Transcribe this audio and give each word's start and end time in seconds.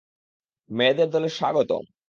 মেয়েদের 0.69 1.07
দলে 1.11 1.29
স্বাগতম! 1.37 1.83